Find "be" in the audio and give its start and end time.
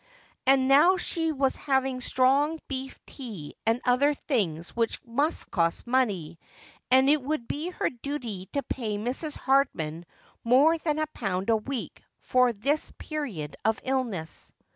7.47-7.69